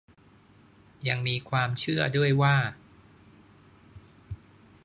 [1.07, 2.55] ยังมีความเชื่อด้วยว่า